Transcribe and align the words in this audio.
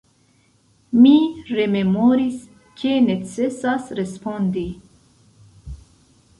Mi 1.01 1.11
rememoris, 1.57 2.39
ke 2.81 2.95
necesas 3.11 3.95
respondi. 4.03 4.67